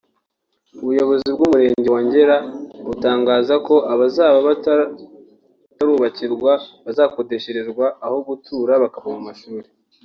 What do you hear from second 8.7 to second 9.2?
bakava